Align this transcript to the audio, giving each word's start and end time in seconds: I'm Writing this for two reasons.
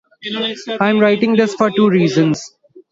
I'm 0.79 0.97
Writing 0.97 1.35
this 1.35 1.53
for 1.53 1.69
two 1.69 1.87
reasons. 1.87 2.55